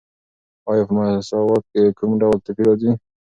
آیا 0.69 0.83
په 0.87 0.93
مساوات 0.97 1.63
کې 1.71 1.95
کوم 1.97 2.11
ډول 2.21 2.37
توپیر 2.45 2.65
راځي؟ 2.67 2.91